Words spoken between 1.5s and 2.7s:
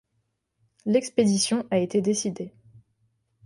a été décidée.